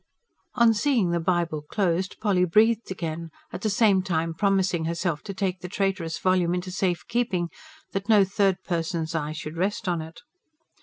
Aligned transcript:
On 0.55 0.73
seeing 0.73 1.11
the 1.11 1.19
Bible 1.19 1.61
closed 1.61 2.19
Polly 2.19 2.43
breathed 2.43 2.89
again, 2.89 3.29
at 3.53 3.61
the 3.61 3.69
same 3.69 4.01
time 4.01 4.33
promising 4.33 4.85
herself 4.85 5.21
to 5.25 5.31
take 5.35 5.59
the 5.59 5.67
traitorous 5.69 6.17
volume 6.17 6.55
into 6.55 6.71
safe 6.71 7.05
keeping, 7.07 7.49
that 7.91 8.09
no 8.09 8.23
third 8.25 8.63
person's 8.63 9.13
eye 9.13 9.31
should 9.31 9.57
rest 9.57 9.87
on 9.87 10.01
it. 10.01 10.21